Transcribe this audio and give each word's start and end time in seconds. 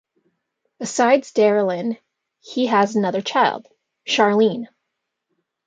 Besides 0.79 1.31
Darylynn, 1.31 1.95
he 2.39 2.65
has 2.65 2.95
another 2.95 3.21
child, 3.21 3.67
Charlene. 4.07 4.65